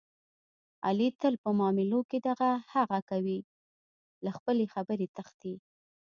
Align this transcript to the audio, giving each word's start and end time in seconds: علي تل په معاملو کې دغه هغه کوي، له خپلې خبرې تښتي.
علي 0.87 1.07
تل 1.21 1.33
په 1.43 1.49
معاملو 1.59 1.99
کې 2.09 2.17
دغه 2.29 2.49
هغه 2.73 2.99
کوي، 3.09 3.39
له 4.23 4.31
خپلې 4.37 4.65
خبرې 4.73 5.07
تښتي. 5.15 5.55